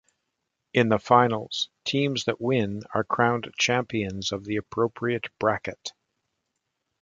In 0.73 0.89
the 0.89 0.97
Finals, 0.97 1.69
teams 1.85 2.23
that 2.25 2.41
win 2.41 2.81
are 2.91 3.03
crowned 3.03 3.53
champions 3.59 4.31
of 4.31 4.45
the 4.45 4.55
appropriate 4.55 5.27
bracket. 5.39 5.91